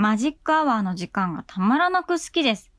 [0.00, 2.70] マジックアワーの時間がたまらなく好きです。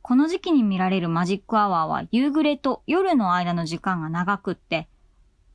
[0.00, 4.88] この時期に見られるマジックアワーは夕暮れと夜の間の時間が長くって、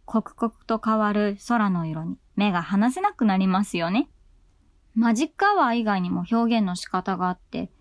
[0.06, 4.08] 刻々と変わる空の色に目が離せなくなりますよね。
[4.94, 7.72] マジックアワー以外にも表現の仕方があって、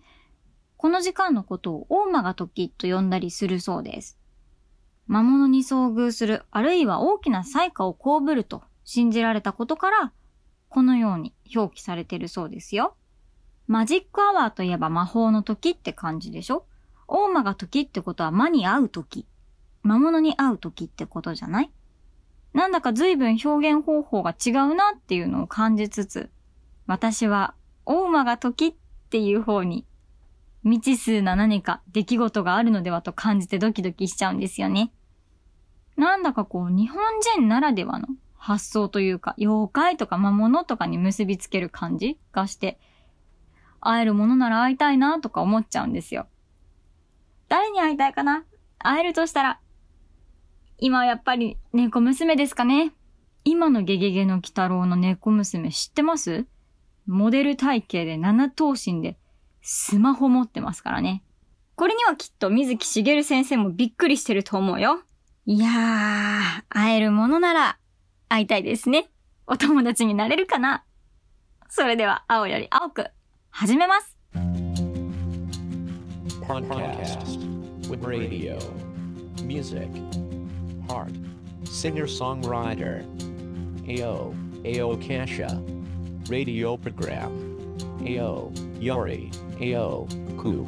[0.75, 4.17] この時間のことを大間が時と呼んだりするそうです。
[5.05, 10.13] 魔物に遭遇する、あるいは大きな災禍を被ると信じられたことから、
[10.71, 12.95] このように表記されてるそうですよ。
[13.67, 16.65] マジックアワーといえば魔法の時って感じでしょ？
[17.07, 19.27] 大魔が時ってことは魔に会う時。
[19.83, 21.71] 魔物に会う時ってことじゃない？
[22.53, 26.29] なんだか随分表現方法が違うなっていうのを感じつつ、
[26.87, 27.53] 私は
[27.85, 28.73] 大魔が時っ
[29.09, 29.85] ていう方に
[30.63, 34.93] 未知数な何か出来事があるのではと感じてドキドキしちゃうんですよね。
[35.97, 36.99] なんだかこう日本
[37.35, 38.07] 人ならではの
[38.43, 42.79] 発想というか妖怪とか魔物とかに結びつける感じがして、
[43.79, 46.27] 会えるものなら会いたいなとか思っちゃうんですよ。
[47.49, 48.43] 誰に会いたいかな？
[48.79, 49.59] 会えるとしたら、
[50.79, 52.93] 今はやっぱり猫娘ですかね。
[53.43, 56.47] 今のゲゲゲの鬼太郎の猫娘知ってます？
[57.05, 59.17] モデル体型で七頭身で
[59.61, 61.23] スマホ持ってますからね。
[61.75, 65.03] これにはきっと水木しげる先生もびっくりしてると思うよ。
[65.45, 67.77] いやー、会えるものなら
[68.31, 69.09] 会いたいですね。
[69.45, 70.85] お友達になれるかな
[71.69, 73.07] それでは青より青く
[73.49, 74.17] 始めます
[76.47, 77.37] Podcast
[77.89, 78.57] with radio,
[79.43, 79.89] music,
[80.87, 81.11] heart,
[81.65, 83.03] singer-songwriter
[83.87, 85.61] AO, AO Kasha
[86.29, 87.31] Radio program
[88.05, 89.29] AO, Yori,
[89.59, 90.07] AO,
[90.37, 90.65] Ku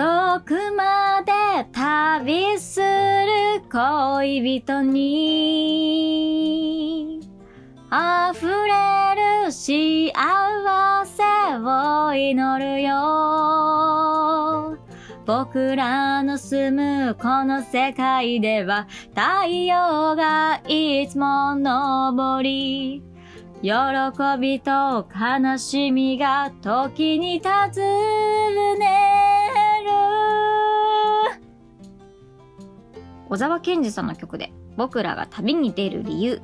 [0.00, 1.32] 遠くまで
[1.72, 5.60] 旅する恋人に。
[7.92, 10.10] 溢れる幸
[11.04, 11.22] せ
[11.58, 14.78] を祈るよ。
[15.26, 23.02] 僕らの住むこの世界では太陽がいつも昇り
[23.60, 23.70] 喜
[24.40, 29.19] びと悲しみが時に尋ね。
[33.30, 36.42] 小沢健二さんの曲で僕らが旅に出る理由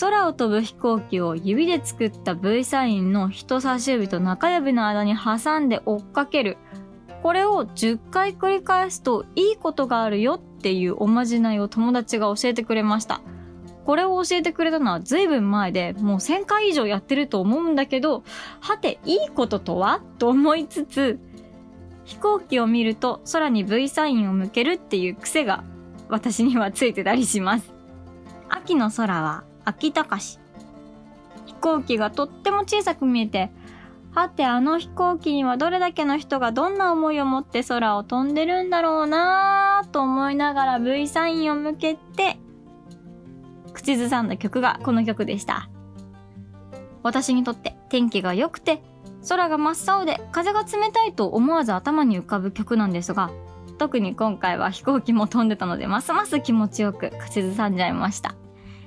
[0.00, 6.56] 空を飛ぶ飛行機を指で作った V サインの人差し指と中指の間に挟んで追っかける。
[7.22, 13.20] これを10回繰り返すといいことがあるよっていうおまじないを友達が教えてくれました。
[13.84, 18.24] これを教えてくれたのは随分前でもう1000回以上やってると思うんだけど、
[18.60, 20.00] はていいこととは？
[20.18, 21.20] と思いつつ、
[22.04, 25.64] 飛行機を見ると空に V サインを向けるっていう癖が
[26.08, 27.72] 私にはついてたりします。
[28.48, 30.38] 秋の空は秋高し。
[31.46, 33.50] 飛行機がとっても小さく見えて、
[34.12, 42.36] はてあの飛行機にはどれだけの人がどんな思いを持って空を飛んでるんだろうなぁと思いながら V サインを向けて、
[43.72, 45.68] 口ずさんだ曲がこの曲でした。
[47.02, 48.82] 私にとって天気が良くて、
[49.28, 53.30] 空が真っ青で風が冷たいと思わず頭に浮かぶ曲なんですが、
[53.78, 58.34] 特に今回は飛行機も飛んでたのでますます気持ちよく口ずさんじゃいました。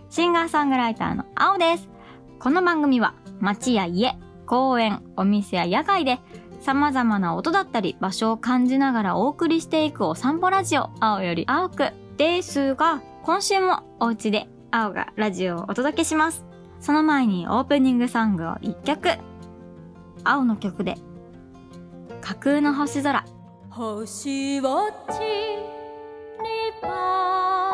[0.09, 1.89] シンガーソングライターの青です。
[2.39, 6.19] この番組は街や家、公園、お店や野外で
[6.61, 16.45] 様々な音だったり場所を感じながらお送りしていくお散歩ラジオ青より青くですが今週もお家で青がラジオをお届けします。
[16.79, 19.26] その前にオープニングソングを1曲。
[20.23, 20.95] 青の曲で
[22.21, 23.25] 架空の星空。
[23.77, 27.66] 星をちりば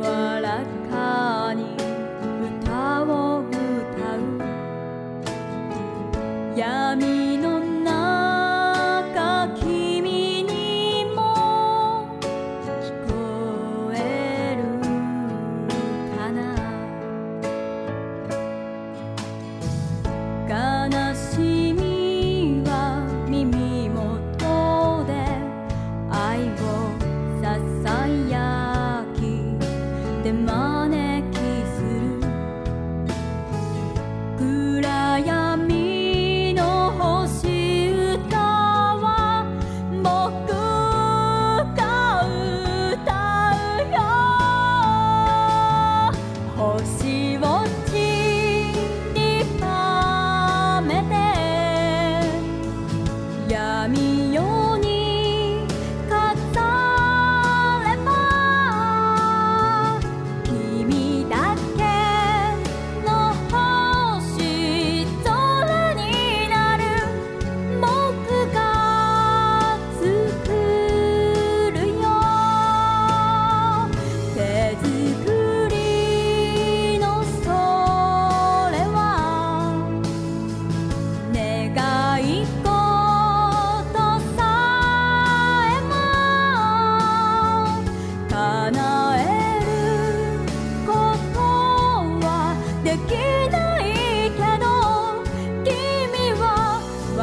[0.00, 1.76] わらかに
[2.64, 3.56] 歌を歌
[4.16, 4.20] う。
[6.56, 7.15] 闇
[46.76, 47.05] Tchau.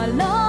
[0.03, 0.42] alone.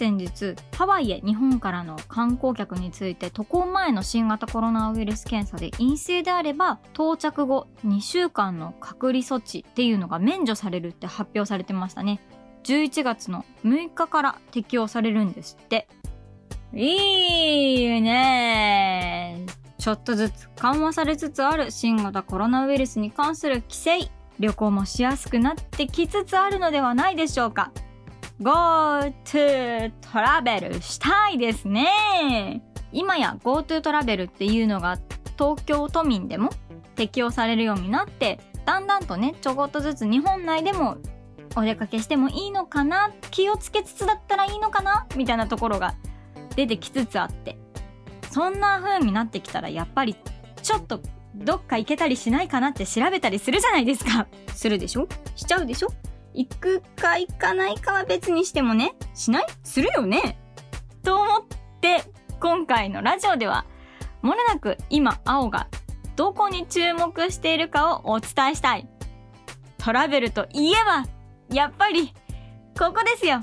[0.00, 12.22] 先日ハワイへ日本からの観光客について渡航前の新型コロナウイルス検査で陰性であれば到着後2週間の隔離措置っていうのが免除されるって発表されてましたね
[12.64, 15.86] 11月の6日から適用されるんですって。
[16.72, 19.44] いいね
[19.76, 27.70] ちょっとずつ緩和されつつある新型コロナウイルスに関する規制、旅行もしやすくなってきつつあるのではないでしょうか。
[28.40, 32.62] GoTo トラベルしたいですね。
[32.90, 34.98] 今や GoTo トラベルっていうのが
[35.38, 36.48] 東京都民でも
[36.96, 40.96] 適用されるようになって、だんだんとね、ちょこっとずつ日本内でも
[41.54, 43.12] お出かけしてもいいのかな？
[43.30, 45.06] 気をつけつつだったらいいのかな？
[45.16, 45.94] みたいなところが
[46.56, 47.58] 出てきつつあって。
[48.30, 50.16] そんな風になってきたらやっぱり
[50.62, 51.02] ちょっと
[51.34, 54.26] どっか行けたりしないかなって調べたりするじゃないですか。
[54.54, 55.06] するでしょ？
[55.36, 55.88] しちゃうでしょ？
[56.34, 59.46] 行くか行かないかは別にしてもねしない？
[59.62, 60.38] するよね？
[61.02, 61.44] と思っ
[61.80, 62.04] て
[62.40, 63.66] 今回のラジオでは
[64.22, 65.68] もれなく今青が
[66.16, 68.88] どこに注目しているかをお伝えしたい。
[69.78, 71.06] トラベルといえば
[71.54, 72.12] やっぱり、
[72.78, 73.42] ここですよ。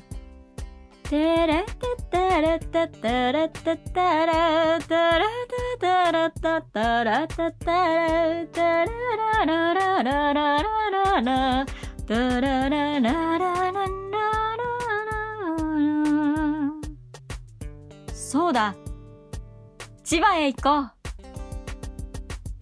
[1.03, 1.75] テレテ
[2.11, 8.85] テレテテレテテレテレテテレテテレテテレテレ
[9.45, 11.65] ララララララ
[12.07, 13.87] ララララララララ
[18.13, 18.75] そうだ。
[20.05, 20.91] 千葉へ行こう。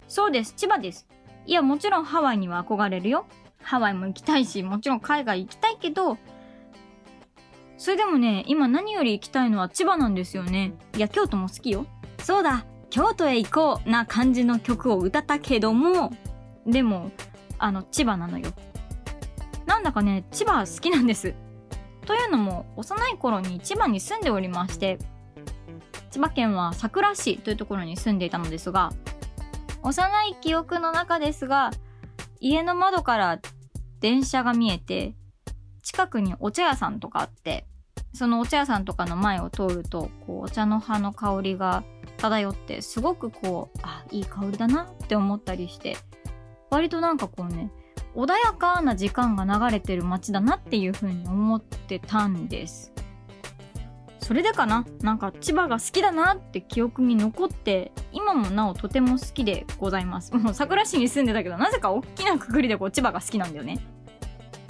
[0.08, 1.06] そうです、千葉です。
[1.46, 3.26] いや、もちろんハワイには憧れるよ。
[3.62, 6.18] ハワイも行きたいし、もちろん海外行きたいけど、
[7.78, 10.72] それでもね、今何より行きたいのは千葉なんですよね。
[10.96, 11.86] いや、京都も好きよ。
[12.18, 16.12] そうだ、京都へ行こうな感じの曲を歌ったけども、
[16.66, 17.12] でも、
[17.58, 18.50] あの、千葉なのよ。
[19.66, 21.34] なんだかね、千葉好きなんです。
[22.06, 24.98] というのも、幼い頃に千葉に住んでおりまして、
[26.10, 28.92] 千葉県は佐倉市というところに住んでいたのですが、
[29.82, 31.70] 幼い記憶の中ですが、
[32.40, 33.40] 家の窓から
[34.00, 35.14] 電車が見えて、
[35.82, 37.66] 近くにお茶屋さんとかあって、
[38.12, 41.84] そのお茶屋さんとかの前を通ると、こう、お茶の葉の香りが
[42.16, 45.96] 漂って、すごくこう、あ、いい香りだなって思ったりして、
[46.70, 47.70] 割となんかこうね、
[48.16, 52.92] 穏やかな時間が流れてる街だなっていう風に思ってたんです。
[54.26, 54.84] それでかな。
[55.02, 60.34] なんか千葉が好きだなって記憶に残って今もなおとても好きでございます。
[60.34, 63.78] もう桜市に住んでたけどなぜか大きなくくりでこう千葉が好きなんだよね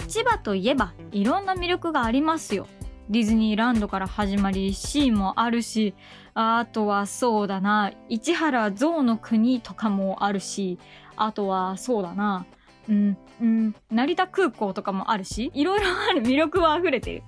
[0.07, 2.67] 千葉といえばいろんな魅力がありますよ。
[3.09, 5.95] ディズニーランドから始まりシーもあるし
[6.33, 7.93] あとはそうだな。
[8.09, 10.77] 市原象の国とかもあるし
[11.15, 12.45] あとはそうだな。
[12.89, 13.17] うん。
[13.41, 17.23] うん成田空港とかもあるしいろいろある魅力は溢れてる。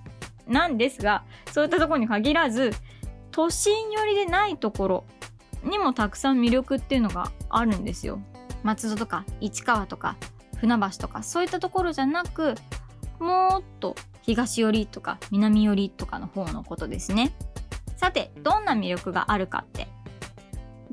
[0.48, 2.72] なんですがそういったところに限らず
[3.32, 5.06] 都心寄りでないところ
[5.63, 8.20] にもたくさん魅力っていうのがあるんですよ。
[8.63, 10.18] 松戸とか市川とか
[10.58, 12.56] 船橋とかそういったところじゃなく
[13.20, 17.34] もっと東寄りとか南寄りとかの方のことですね。
[17.96, 19.88] さてどんな魅力があるかって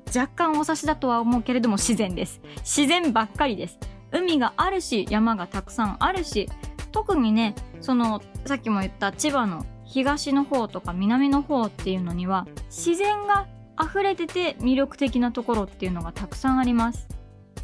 [0.08, 2.40] 若干お察しだとは思うけれども自然です。
[2.58, 3.78] 自然ばっかりです。
[4.12, 6.48] 海があるし山がたくさんあるし
[6.92, 13.46] 特にねそのさっきも言った千葉の東の方とか南の方っていうのには自然が
[13.80, 17.08] 溢れてて魅力的なところっていうのがたくさんあります。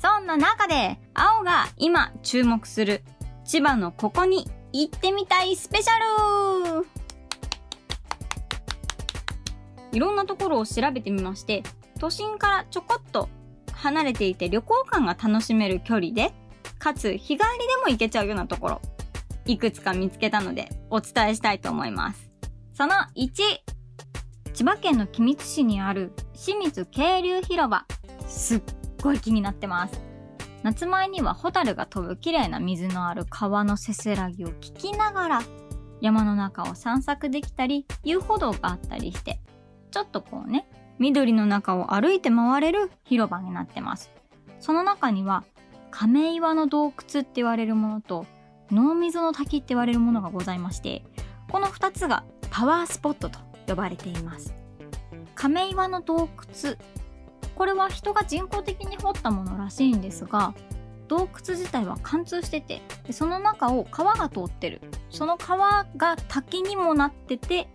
[0.00, 3.02] そんな中で青が今注目する
[3.44, 6.86] 千葉のここに行ってみたいスペシャル。
[9.92, 11.62] いろんなところを調べてみまして
[12.00, 13.28] 都心からちょこっと
[13.82, 16.32] 離れていて旅行感が楽しめる距離で
[16.78, 17.44] かつ日帰りで
[17.84, 18.80] も行けちゃうようなところ
[19.44, 22.30] いくつか見つけたのでお伝えしたいと思います。
[22.74, 23.28] その1
[24.54, 27.84] 千葉県の君津市にある清水渓流広場。
[28.28, 28.62] すっ
[29.02, 30.00] ごい気になってます。
[30.62, 35.42] 夏前にはホタルが飛ぶ綺麗な水のある川のせせらぎを聞きながら
[36.00, 39.40] 山の中を散策できたり遊歩道があったりして
[39.90, 40.68] ちょっとこうね
[41.02, 44.12] 緑の中を歩いて回れる広場になってます。
[44.60, 45.42] その中には
[45.90, 46.94] 亀岩の洞窟っ
[47.24, 48.24] て言われるものと
[48.70, 51.04] 脳溝の滝って言われるものがございまして
[51.50, 54.54] この2つがパワースポットと呼ばれています。
[55.34, 56.76] 亀岩の洞窟
[57.56, 60.54] これは人が人工的に掘ったものらしいんですが
[61.08, 64.80] 洞窟自体は貫通しててでその中を川が通ってる。
[65.10, 67.66] その川が滝にもなってて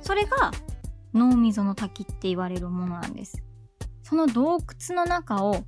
[0.00, 0.52] それが
[1.14, 3.42] 脳溝の滝って言われるものなんです。
[4.02, 5.64] その洞窟の中を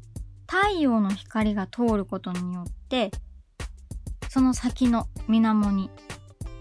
[0.49, 3.11] 太陽の光が通ることによって
[4.29, 5.91] その先の水面に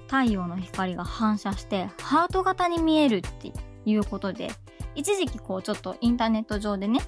[0.08, 3.52] 太陽の光が反射してハート型に見えるって
[3.86, 4.52] いうことで
[4.94, 7.00] 一時期こうちょっとインターネット上でね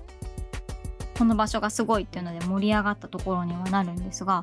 [1.17, 4.41] この場所がすごいっていうので盛り上がったところにはなるんですが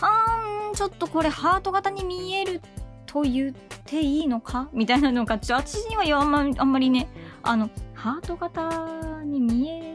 [0.00, 2.60] あーんちょっとこれハート型に見える
[3.08, 3.52] と言っ
[3.86, 7.08] ていいのかみたいなのがちょ私にはあんまあんまりね
[7.42, 9.94] あのハート型に見え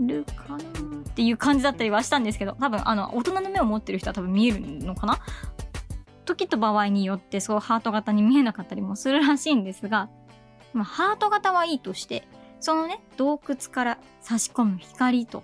[0.00, 0.60] るかなっ
[1.14, 5.18] ていう感じだったりはしたんですけど多分あの大人の目を持ってる人は多分見えるのかな？
[6.24, 10.08] 時と場合によってそうハート型に見えなかったりもするらしいんですが、
[10.72, 12.26] まあ、ハート型はいいとして
[12.60, 15.42] そのね洞窟から差し込む光と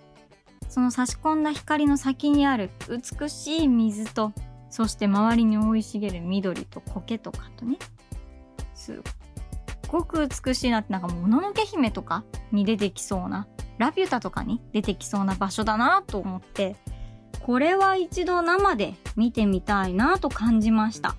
[0.69, 4.33] その差し込んだ光の先にある美しい水と
[4.71, 7.79] そして周りに生い茂る緑と苔とかとね。
[8.75, 8.97] すっ
[9.89, 10.81] ごく美しいな。
[10.81, 13.47] ってなんかもののけ姫とかに出てきそうな。
[13.79, 16.77] ラピュタとかに出てきそうな場所だなと思って。
[17.43, 21.17] これは一度生で見てみたいなと感じました。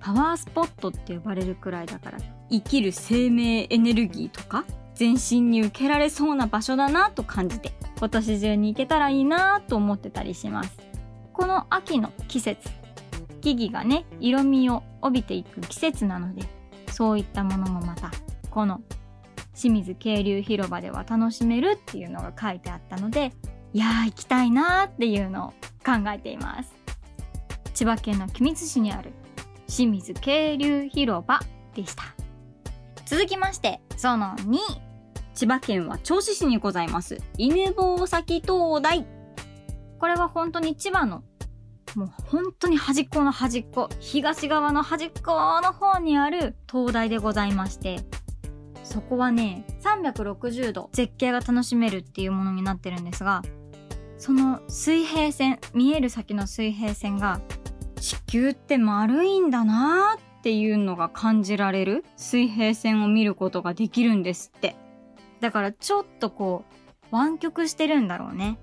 [0.00, 2.18] パワースポットって呼ばれるくらいだから
[2.50, 4.64] 生きる生命エネルギーとか
[4.94, 10.89] 全身に受けられそうな場所だなと感じて今年中に行けたらいいなと思ってたりします。
[11.40, 12.68] この秋の季節
[13.40, 16.42] 木々がね色味を帯びていく季節なので
[16.92, 18.10] そういったものもまた
[18.50, 18.82] この
[19.54, 23.32] 清水渓流広場では楽しめるっていうのが書いてあったので
[23.72, 25.50] いやー行きたいなーっていうのを
[25.82, 26.74] 考えています。
[27.72, 29.12] 千葉県の君津市にある
[29.66, 31.40] 清水渓流広場
[31.74, 32.02] でした。
[33.06, 34.58] 続きましてその2
[35.32, 37.22] 千葉県は銚子市にございます。
[37.38, 39.06] 犬吠埼灯台。
[39.98, 41.22] これは本当に千葉の
[41.94, 48.00] もう本当に端っこの端っこ東側の端っこの方にある灯台でございまして
[48.84, 53.42] そこはね360度絶景が楽しめるっていうものになってるんですが
[54.18, 57.40] その水平線見える先の水平線が
[58.00, 64.74] 地球って丸いんだなーっていうのが感じられる水平線を見ることができるんですって。
[65.40, 66.64] だからちょっとこ
[67.12, 68.58] う湾曲してるんだろうね。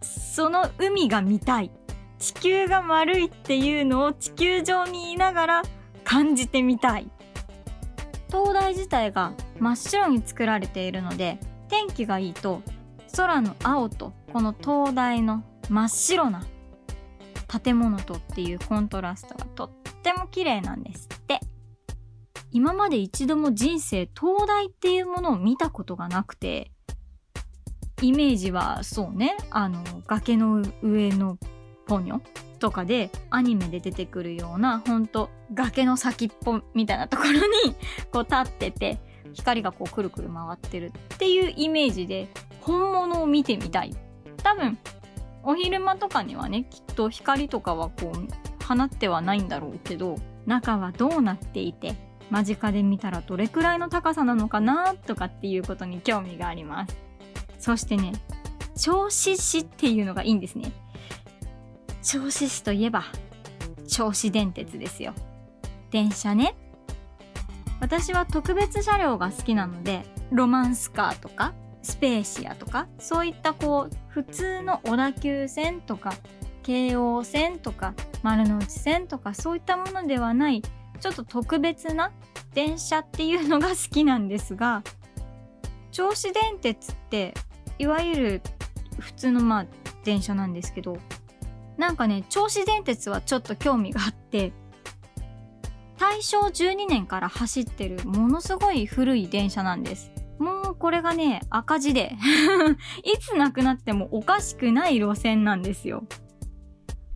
[0.00, 1.70] その海が見たい。
[2.18, 5.62] 地球が丸いっていうのを地球上にいながら
[6.04, 7.10] 感じてみたい。
[8.30, 12.62] 灯台自体が真っ白に作られているので天気がいいと
[13.16, 16.44] 空の青とこの灯台の真っ白な
[17.62, 19.70] 建物とっていうコントラストがとっ
[20.02, 21.40] ても綺麗なんですって。
[22.50, 26.70] 今まで一度も人生灯台っていうものを見たことがなくて
[28.00, 31.36] イメージはそうねあの崖の上の
[31.88, 32.20] ポニョ
[32.58, 37.38] とかでアニメで出てくるようなほんと崖の先っぽみたいなところに
[38.12, 38.98] こう立ってて
[39.32, 42.28] 光がこうくるくる回ってるっていうイメージで
[42.60, 43.94] 本物を見てみたい。
[44.42, 44.78] 多分
[45.42, 50.16] お昼間とかにはねきっと光とかはこう放ってはないんだろうけど
[50.46, 51.94] 中はどうなっていて
[52.30, 56.96] 間近で見たらどれくらいの高さなのかなとかっていうことに興味があります。
[57.58, 58.12] そしてね
[58.76, 60.72] 銚子市っていうのがいいんですね。
[62.02, 63.04] 銚子市といえば
[63.86, 65.14] 銚子電鉄ですよ。
[65.90, 66.54] 電車ね。
[67.80, 76.12] 私は特別車両が好きなのでロマンスカーとかスペーシアとかそういったこう普通の小田急線とか
[76.62, 80.62] 京王線とか丸の内線とかそういったものではない
[81.00, 82.12] ちょっと特別な
[82.52, 84.82] 電車っていうのが好きなんですが
[85.92, 87.32] 銚子電鉄って
[87.78, 88.42] いわゆる
[88.98, 89.66] 普通のまあ
[90.04, 90.98] 電車なんですけど
[91.78, 94.52] なんかね銚子電鉄はちょっと興味があって
[95.98, 100.12] 大正12年から走ってるものすごい古い電車なんです。
[100.38, 102.16] もうこれがね赤字で
[103.02, 106.04] いつなくなってもおかしくない路線なんですよ。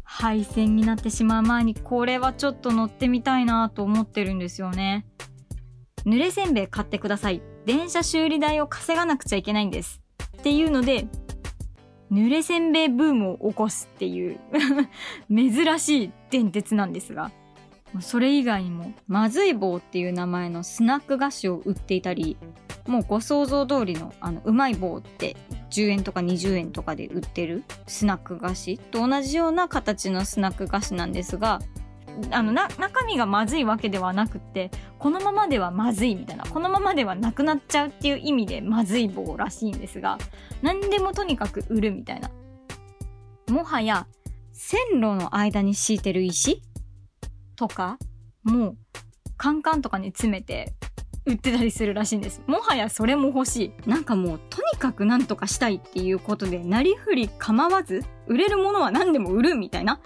[0.02, 5.06] 廃線になってしまう前にこれはちょっと乗ってみたいなと思ってるんですよね。
[6.04, 7.40] 濡れせんべい買ってください。
[7.64, 10.02] 電車修理代を稼がなくちゃいけないんです。
[10.38, 11.06] っていうので
[12.12, 14.38] 濡れせんべいブームを起こすっていう
[15.34, 17.32] 珍しい伝説なんですが
[18.00, 22.36] それ以外にもまずい棒っていう名前のスナック菓子を売っていたり
[22.86, 25.36] もうご想像通りのあのうまい棒って
[25.70, 31.60] 10円とか20円とかで売ってるスナック菓子と同じような形のスナック菓子なんですが
[32.30, 40.18] あのな中身がまずいわけではなくてこのままではまずいみたいなこのままではなくなっちゃうっていう意味でまずい棒らしいんですが
[40.62, 42.30] 何でもとにかく売るみたいな。
[43.50, 44.06] もはや
[44.52, 46.62] 線路の間に敷いてる石
[47.56, 47.98] とか
[48.44, 48.76] もう
[49.36, 50.74] カンカンとかに詰めて
[51.24, 52.42] 売ってたりするらしいんです。
[52.46, 53.88] もはやそれも欲しい。
[53.88, 60.00] なんかもうとにかく何とかしたいっていうことでなりふり構わず売れるものは何でも売るみたいな。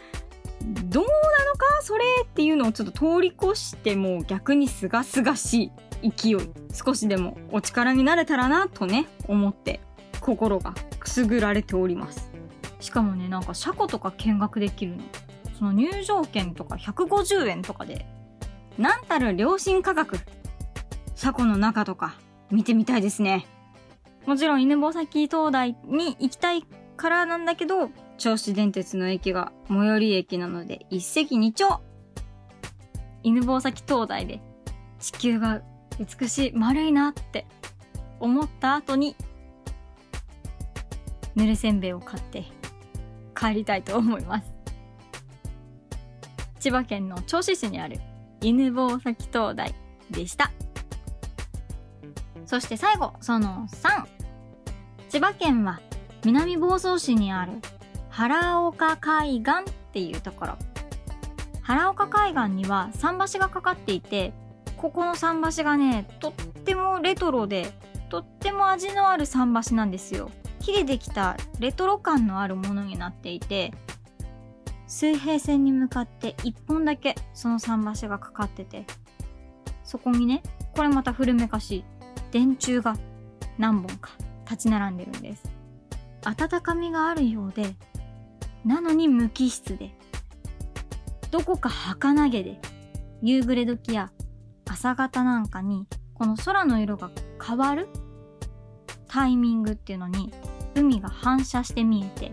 [0.67, 5.71] どうなのかそれっていうのをちょっと通り越しても逆にすがすがし
[6.03, 6.37] い勢い。
[6.73, 9.81] 少しでもお力になれたらなとね思って
[10.21, 12.33] 心がくすぐられております。
[12.81, 15.03] しかもねなんか車庫とか見学できるの。
[15.59, 18.07] その入場券とか150円とかで。
[18.77, 20.19] なんたる良心価格
[21.15, 22.17] 車庫の中とか
[22.51, 23.47] 見てみたいですね。
[24.27, 26.65] もちろん犬吠埼灯台に行きたい
[26.97, 31.75] からなんだけど、銚子電鉄の駅が最寄り駅なので一石二鳥。
[33.23, 34.41] 犬吠埼灯台で
[35.01, 35.63] 地球が
[35.99, 37.47] 美しい丸いなって
[38.21, 39.17] 思った後に
[41.35, 42.45] ぬれせんべいを買って
[43.39, 44.47] 帰りたいと思います。
[46.61, 48.01] 千葉県の銚子市にある
[48.41, 49.75] 犬吠埼灯台
[50.11, 50.51] でした。
[52.47, 54.07] そして最後、その3。
[55.09, 55.81] 千葉県は
[56.25, 57.53] 南房総市にある
[58.17, 60.57] 原岡海岸っていうところ。
[61.61, 64.33] 原岡海岸には桟橋がかかっていて、
[64.79, 67.71] ここの桟橋がね、とってもレトロで、
[68.09, 70.31] とっても味のある桟橋なんですよ。
[70.61, 73.75] 木でできたレトロ感のあるものになっていて、
[74.87, 78.87] 水平線に向かって一本だけその桟橋がかかってて、
[79.85, 80.43] そこにね、
[80.75, 81.85] これまた古めかしい
[82.31, 82.97] 電柱が
[83.59, 84.13] 何本か
[84.45, 85.51] 立ち並んでるんです
[86.25, 87.75] 温かみがあるようで
[88.67, 89.93] なのに無機質で。
[91.31, 92.61] どこか儚げで。
[93.23, 94.11] 夕暮れ時や
[94.69, 97.11] 朝方なんかにこの空の色が
[97.43, 97.89] 変わる。
[99.07, 100.33] タイミングっていうのに
[100.75, 102.33] 海が反射して見えて。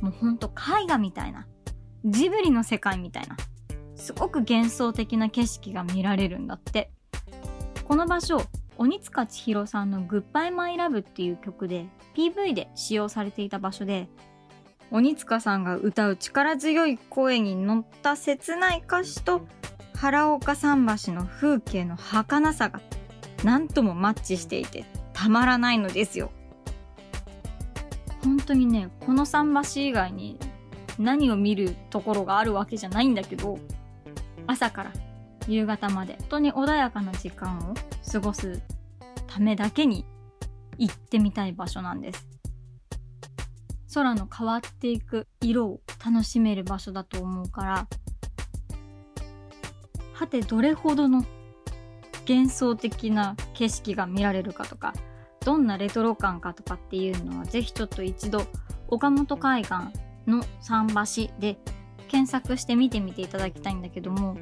[0.00, 1.48] もうほんと絵画みたいな。
[2.04, 3.36] ジブリの世界みたいな。
[3.96, 6.92] すごく幻想的な景色が見られるんだって。
[7.84, 8.40] この場所
[8.78, 14.08] 鬼塚千尋さんの「グッバイマイラブっていう曲で PV で使用されていた場所で
[14.90, 19.46] 鬼塚さんが歌う力強い声に乗った切ない歌詞と
[19.96, 22.80] 原岡桟橋の風景の儚さが
[23.44, 26.30] 何ともマッチしていてたまらないのですよ。
[28.22, 30.38] 本当にねこの桟橋以外に
[30.98, 33.58] 何を見るところがあるわけじゃないんだけど
[34.46, 34.92] 朝から
[35.48, 37.74] 夕方まで本当に穏やかな時間を
[38.10, 38.62] 過ごす
[39.26, 40.04] ためだけに
[40.78, 42.26] 行ってみたい場所なんです
[43.96, 47.88] 空の変わっていく色を楽しめる場所だと思うから
[50.12, 51.24] はてどれほどの
[52.28, 54.92] 幻想的な景色が見られるかとか
[55.40, 58.42] どんなレトロ感かとかっていうのはぜひちょっと一度
[58.88, 59.72] 岡本海岸
[60.26, 61.56] の桟橋で
[62.08, 64.36] 検索して見てみていただきたいんだけども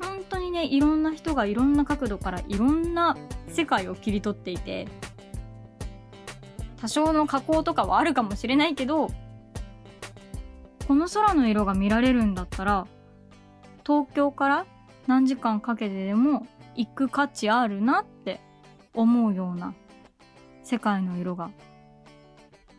[0.00, 4.88] 本当にねいろんな人がいろんな角度からいろんな世界を切り取っていて
[6.80, 9.10] 多少の加工とかはあるかもしれないけど
[10.88, 12.86] この空の色が見られるんだったら
[13.86, 14.66] 東京から
[15.06, 18.40] 何時間かけてでも行く価値あるなって
[18.94, 19.74] 思うような
[20.62, 21.50] 世界の色が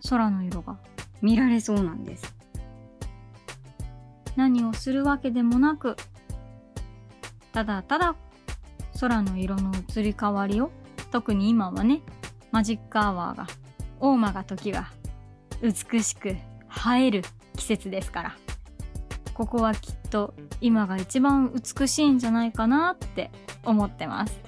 [0.09, 0.79] 空の色が
[1.21, 2.35] 見られそうなんです。
[4.35, 5.95] 何をするわけでもなく
[7.51, 8.15] ただただ
[8.99, 10.71] 空の色の移り変わりを
[11.11, 12.01] 特に今はね
[12.51, 13.47] マジックアワーが
[14.01, 14.91] 大間が時が
[15.61, 16.37] 美しく映
[16.99, 17.21] える
[17.55, 18.35] 季節ですから。
[19.33, 23.31] ここはきっと今が一番美しいんじゃないかなって
[23.63, 24.41] 思ってます。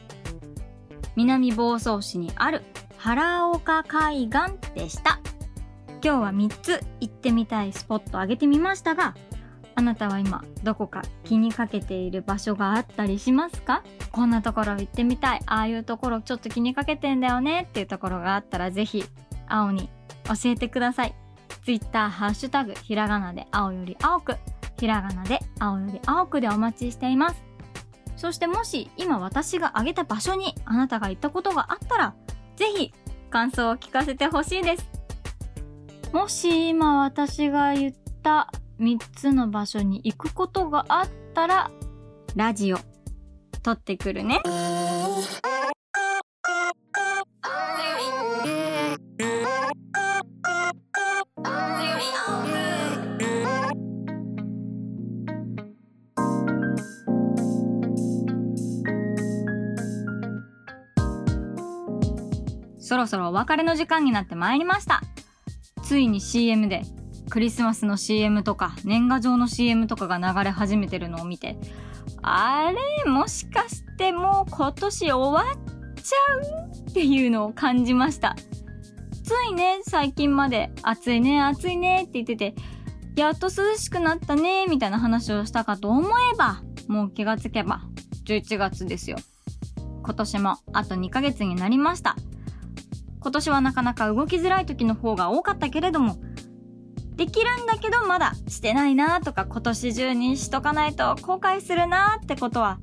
[1.16, 2.63] 南房総市にある
[2.98, 5.20] 原岡海岸でした。
[6.04, 9.16] 今日は3つ行ってみたいスポットをあげてみましたが
[9.76, 13.84] あなたは今どこか気にかけている場所があったりしますか？
[14.12, 15.42] こんなところ行ってみたい。
[15.46, 19.06] ああいうところちょっと気にかけてんだよねっていうところがあったらぜひ
[19.47, 19.89] 青に
[20.25, 21.15] 教えてください。
[21.65, 24.36] Twitter ハッシュタグひらがなで青より青く
[24.79, 27.43] ひらがなで青より青くでお待ちしています。
[28.17, 32.15] そしてもし今私が挙げた場所にあなたが行ったことがあったら
[32.56, 32.93] ぜひ
[33.29, 34.89] 感想を聞かせてほしいです。
[36.13, 41.71] もし今私が言った3つの場所に行くことがあったら
[42.36, 42.77] ラジオ
[43.63, 44.41] 撮ってくるね。
[63.04, 65.02] ろそろお別れの時間になってまいりました。
[65.84, 66.84] ついに CM で
[67.30, 71.58] クリスマスの CM とか年賀状の CM とかが流れ始めてるのを見て
[72.22, 72.72] あ
[73.06, 78.36] れもしかしてもう今年終わっちゃうっていうのを感じました。
[79.24, 82.56] ついね最近まで暑いね暑いねって言ってて
[83.16, 87.82] やっと涼しくなったねみたいな話をしたかと思えばもう気がつけば
[88.26, 89.18] 11月ですよ。
[90.04, 92.16] 今年もあと2ヶ月になりました。
[93.23, 96.17] 今年はなかなか動きづらい時の方が多かったけれども
[97.15, 102.79] できるんだけどまだしてないなとか今年中にしとかないと後悔するなってことは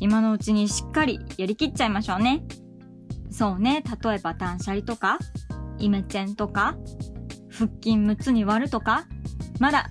[0.00, 2.42] 今のうちにしっかりやりきっちゃいましょうね。
[3.30, 5.18] そうね、例えば断捨離とか、
[5.78, 6.76] イメチェンとか、
[7.50, 9.04] 腹筋6つに割るとか、
[9.58, 9.90] まだ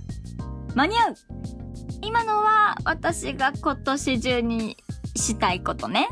[0.73, 1.15] 間に合う
[2.01, 4.77] 今のは私が今年中に
[5.15, 6.07] したいことね。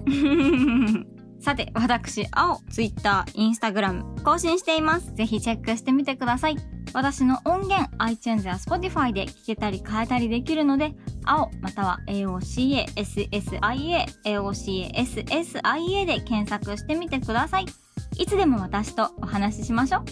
[1.43, 5.13] さて、私、青、Twitter、Instagram 更新しています。
[5.13, 6.55] ぜひチェックしてみてください。
[6.93, 10.93] 私の音源 iTunes や Spotify で聴けたり変えたりできるので、
[11.25, 17.65] 青または AOCA、SSIA、AOCA、SSIA で検索してみてください。
[18.17, 20.03] いつでも私とお話ししましょう。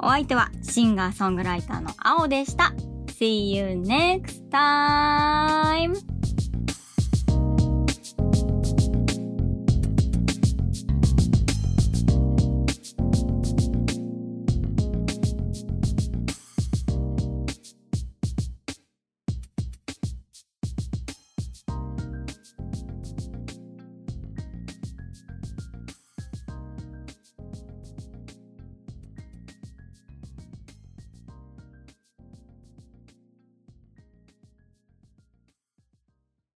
[0.00, 2.74] お相手はシンガーソングライターの青でした。
[3.18, 5.94] See you next time!